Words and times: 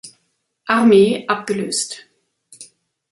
Armee 0.65 1.27
abgelöst. 1.29 2.07